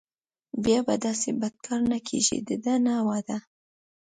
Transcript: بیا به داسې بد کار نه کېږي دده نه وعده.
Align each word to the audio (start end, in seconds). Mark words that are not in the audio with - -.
بیا 0.63 0.79
به 0.87 0.95
داسې 1.05 1.29
بد 1.39 1.55
کار 1.65 1.81
نه 1.91 1.99
کېږي 2.07 2.37
دده 2.47 2.75
نه 2.85 2.93
وعده. 3.07 3.37